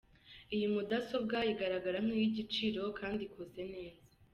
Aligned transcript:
Iyi 0.55 0.67
mudasobwa 0.73 1.37
igaragara 1.51 1.97
nk’iy’igiciro 2.05 2.81
kandi 2.99 3.21
ikoze 3.27 3.61
neza. 3.73 4.07